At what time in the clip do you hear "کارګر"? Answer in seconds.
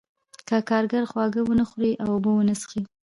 0.69-1.03